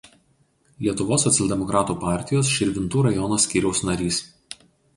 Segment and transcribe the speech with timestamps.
[0.85, 4.23] Lietuvos socialdemokratų partijos Širvintų rajono skyriaus narys.